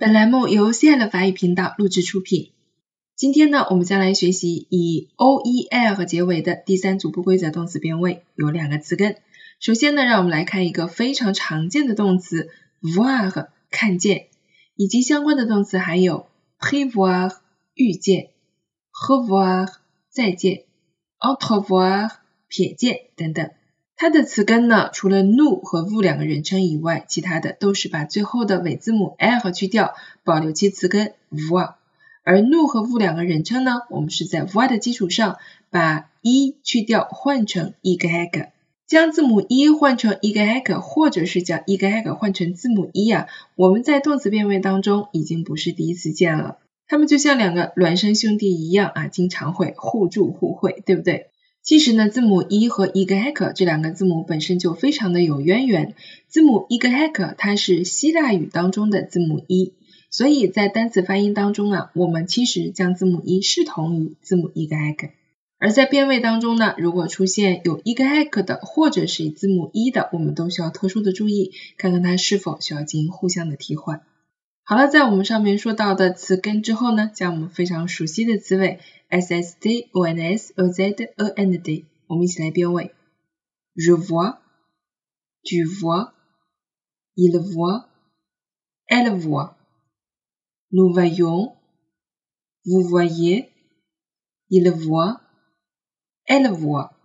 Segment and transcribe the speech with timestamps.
[0.00, 2.52] 本栏目由 CL 法语频道录制出品。
[3.16, 9.18] 今天呢，我们将来学习以 o e l 结尾的第三组不规则动词变位，有两个词根。
[9.58, 12.48] 首先呢，让我们来看一个非常常见的动词
[12.80, 14.28] voir 看见，
[14.74, 16.28] 以及相关的动词还有
[16.58, 17.36] prévoir
[17.74, 18.30] 预见
[19.06, 19.68] ，revoir
[20.08, 20.62] 再见
[21.18, 22.10] ，entrevoir
[22.48, 23.50] 瞥见等等。
[24.00, 29.92] 它的词根呢，除了 nu 和 vu 两个人称以外，其他的都是把最后的尾字母 l 去掉，
[30.24, 31.74] 保留其词根 vu。
[32.24, 35.36] 而 nu 和 vu 两个人称呢，我们是在 voir 的基础上
[35.68, 38.46] 把 e 去掉，换成 e g g。
[38.86, 46.56] 将字母 e 换成 e g g 或者是将 eg 换成字母 e 啊，我们在动词变位当中已经不是第一次见了。
[46.88, 51.26] 它们就像两个孪生兄弟一样啊，经常会互助互惠，对不对？
[51.62, 55.94] 其实呢，字母 e 和 eg 这两个字母本身就非常的有渊源。
[56.26, 59.74] 字母 eg 它是希腊语当中的字母 e，
[60.10, 65.10] 所以在单词发音当中啊，我们其实将字母 e 视同于字母 eg。
[65.58, 74.00] 而在变位当中呢，如果出现有 eg 的或者是字母 e 的，我们都需要特殊的注意，看看它是否需要进行互相的替换。
[74.70, 78.78] 好了，在我们上面说到的词根之后呢，将我们非常熟悉的词尾。
[79.08, 80.94] s s t o n s o z e
[81.34, 82.94] n d，我们一起来变位。
[83.74, 96.99] Je vois，tu vois，il voit，elle voit，nous voyons，vous voyez，il voit，elle voit。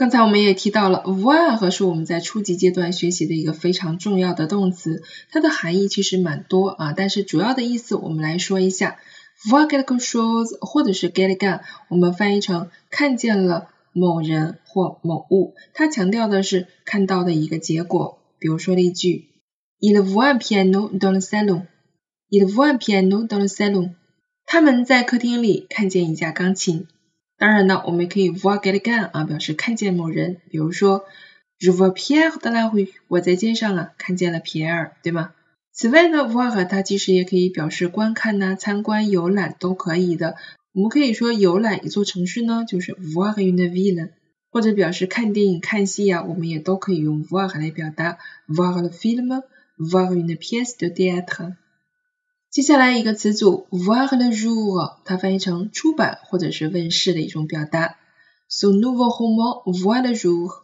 [0.00, 8.96] 刚才我们也提到了，voir 是我们在初级阶段学习的一个非常重要的动词，它的含义其实蛮多啊，但是主要的意思我们来说一下。
[9.46, 18.20] voir quelque chose，或者是 get gun，我们翻译成看见了某人或某物，它强调的是看到的一个结果。
[18.38, 19.26] 比如说例句
[19.80, 23.90] ，il voit un piano dans le salon，il voit un piano dans le salon，
[24.46, 26.86] 他们在客厅里看见一架钢琴。
[27.40, 30.42] 当然呢，我们也可以 voir get gun 啊，表示看见某人。
[30.50, 31.06] 比如说
[31.58, 35.32] ，je vois Pierre dans la rue，我在街上啊看见了 Pierre，，对吗？
[35.72, 40.36] 此外呢，voir 它其实也可以表示观看呐、参观、游览都可以的。
[40.74, 44.10] 我们可以说游览一座城市呢，就是 voir une ville，
[44.50, 48.18] 或者表示看电影、看戏啊，我们也都可以用 voir 来表达。
[48.48, 51.54] voir le film，voir une pièce de théâtre。
[52.50, 57.96] 接下来一个词组 voir le jour，它翻译成出版或者是问世的一种表达。
[58.48, 60.62] Son nouveau roman voit le jour。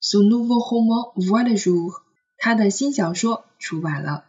[0.00, 1.92] Son nouveau roman voit le jour。
[2.36, 4.24] 他的新小说出版了。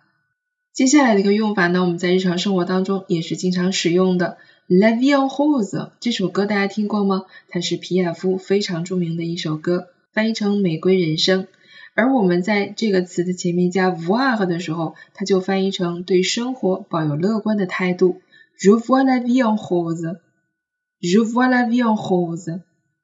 [0.74, 4.38] 接下来的一个用法呢，我们在日常生活当中也是经常使用的。
[4.68, 7.24] La vie en rose 这首歌大家听过吗？
[7.50, 11.48] 它是皮亚夫非常著名的一首歌，翻译成玫瑰人生。
[11.96, 18.22] 而我们在这个词的前面加 voir 的时候，它就翻译成对生活抱有乐观的态度。
[18.60, 22.62] Je vois la vie en rose，Je vois la vie en rose，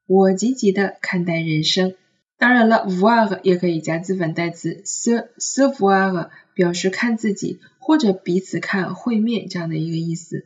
[0.07, 1.95] 我积极的看待人生。
[2.37, 10.45] 当然了，voir 也可以加自反代词 se se voir，表示看自己或者彼此看会面这样的一个意思。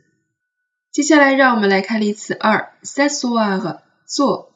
[0.92, 4.55] 接下来让我们来看例词二，s'asseoir 坐。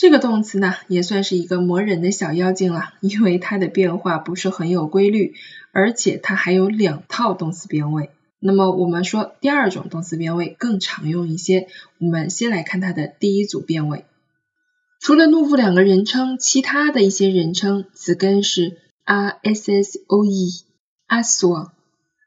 [0.00, 5.34] 这个动词呢也算是一个磨人的小妖精了，因为它的变化不是很有规律，
[5.72, 8.08] 而且它还有两套动词变位。
[8.38, 11.68] 那么我们说第二种动词变位更常用一些，
[11.98, 14.06] 我们先来看它的第一组变位。
[15.02, 20.48] 除了 nous 两个人称，其他的一些人称词根是 r s s o e
[21.08, 21.72] a s o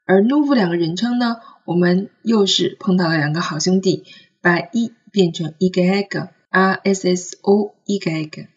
[0.06, 4.04] 而 nous 两个人称呢，我们又是碰到了两个好兄弟，
[4.40, 8.48] 把 e 变成 e g a a s s o e g a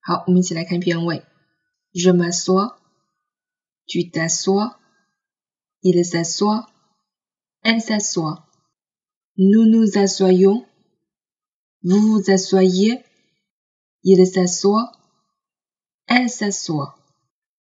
[0.00, 1.22] 好，我们一起来看片尾
[1.94, 13.04] ，je m'assois，tu t'assois，il s'assoit，elle s'assoit，nous nous assoyons，vous vous asseyez。
[14.02, 14.92] Il s'assoit,
[16.06, 16.96] elle s'assoit。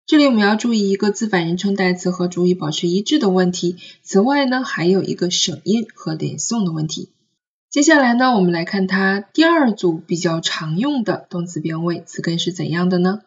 [0.06, 3.76] 这里我们要注意一个自反人称代词和主语保持一致的问题。
[4.04, 7.10] 此外呢，还有一个省音和连诵的问题。
[7.70, 13.22] 接下来呢，我们来看它第二组比较常用的动词变位词根是怎样的呢？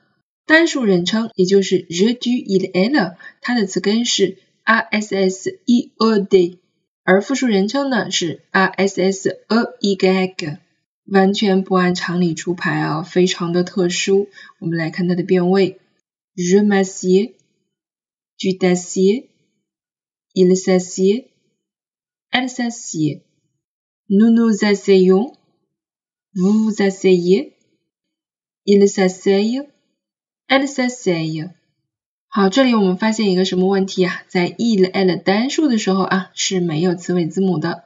[0.46, 6.58] 单数人称，也就是 je, du il, elle，它的词根是 r s s e o d，
[7.04, 10.58] 而复数人称呢是 r s s e i g。
[11.04, 14.28] 完全不按常理出牌啊，非常的特殊。
[14.58, 15.80] 我们来看它的变位
[16.36, 17.34] ，je m a s i e
[18.38, 19.28] tu t a s i e
[20.34, 21.30] il s a s i e
[22.30, 23.22] elle s a s i e
[24.08, 31.50] nous asseyons，vous vous asseyez，il s'asseye，elle s'asseye。
[32.30, 34.22] 好，这里我们发现一个什么问题啊？
[34.28, 37.84] 在 il、elle 单数的时候啊是没有词尾字母的。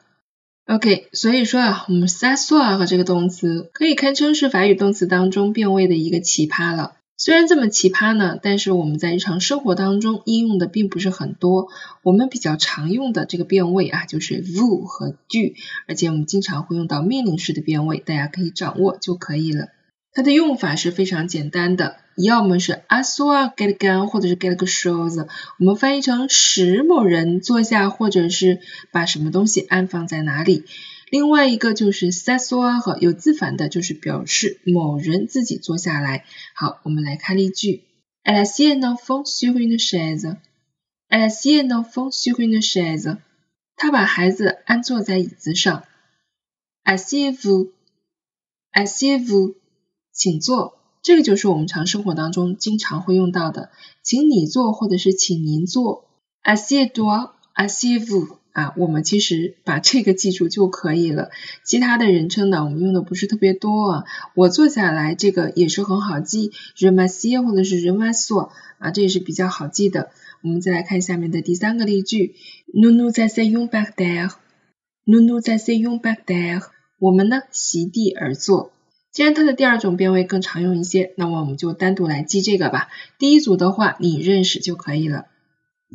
[0.66, 6.96] OK，所以说啊，我们 s'asseoir 和这个动词可以堪称是法语动词当中变位的一个奇葩了。
[7.24, 11.68] 虽然这么奇葩呢，但是我们在日常生活当中应用的并不是很多。
[12.02, 15.54] 我们比较常用的这个变位啊，就是 vou 和 du，
[15.86, 19.68] 而且我们经常会用到命令式的变位，大家可以掌握就可以了。
[20.12, 25.28] 它的用法是非常简单的，要么是 asseoir quelqu'un，或者是 quelque chose，
[25.60, 28.58] 我们翻译成使某人坐下，或者是
[28.90, 30.64] 把什么东西安放在哪里。
[31.12, 36.24] 另外一个就是 s'asseoir 和有自反的，就是表示某人自己坐下来。
[36.54, 37.84] 好，我们来看例句
[38.24, 40.38] ：Elle a assis un enfant sur une chaise.
[41.10, 43.18] Elle a assis un enfant sur une chaise.
[43.76, 45.84] 她把孩子安坐在椅子上。
[46.84, 47.72] Asseyez-vous.
[48.72, 49.56] Asseyez-vous.
[50.14, 50.78] 请坐。
[51.02, 53.70] 这个就是我们常生活当中经常会用到的，
[54.02, 56.08] 请你坐或者是请您坐。
[56.42, 57.32] Asseyez-toi.
[58.52, 61.30] 啊，我们其实把这个记住就可以了。
[61.64, 64.04] 其他的人称呢，我们用的不是特别多啊。
[64.34, 70.10] 我坐下来，这个也是很好记，Je m a s i e 或者是 Je m a s o 啊，这也是比较好记的。
[70.42, 72.34] 我们再来看下面的第三个例句
[72.74, 76.62] ，nous nous asseyons par terre，nous nous asseyons par terre，
[76.98, 78.72] 我们呢席地而坐。
[79.12, 82.88] 既然它的第二种变位更常用一些，那么我们就单独来记这个吧。
[83.18, 85.26] 第一组的话，你认识就可以了。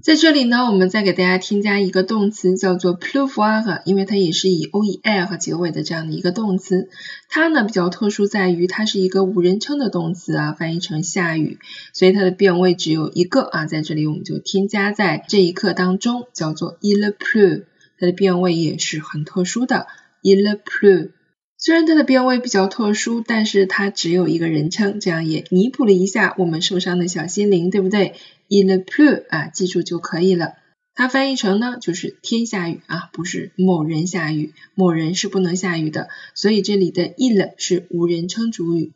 [0.04, 6.88] 在这里呢，我们再给大家添加一个动词，叫做 pleuvoir，因为它也是以 oer 和结尾的这样的一个动词。
[7.30, 11.58] 它呢比较特殊在于它是一个无人称的动词啊，翻译成下雨，
[11.94, 17.64] 所以它的变位只有一个啊，在这里我们就添加在这一课当中，叫做 il pleu。
[18.00, 19.88] 它的变位也是很特殊的
[20.22, 21.10] ，il pleu。
[21.60, 28.14] 虽然它的变位比较特殊，但是它只有一个人称，这样也弥补了一下我们受伤的小心灵，对不对
[28.48, 30.54] ？il pleut 啊，记住就可以了。
[30.94, 36.10] 它翻译成呢，就是天下雨啊，不是某人下雨，某人是不能下雨的。
[36.36, 38.94] 所以这里的 il 是无人称主语。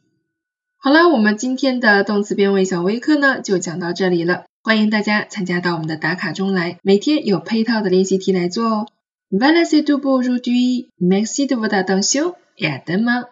[0.78, 4.46] 好了，我们今天的动词变位小微课呢，就讲到这里了。
[4.64, 8.88] 欢迎大家参加到我们的打卡中来，每天有配套的练习题来做哦。
[9.32, 10.90] Voilà c'est tout pour aujourd'hui.
[11.00, 13.26] Merci de votre attention 亚德曼